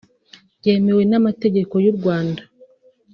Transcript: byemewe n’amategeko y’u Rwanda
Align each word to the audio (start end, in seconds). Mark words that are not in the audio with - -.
byemewe 0.59 1.03
n’amategeko 1.11 1.73
y’u 1.85 1.93
Rwanda 1.97 2.41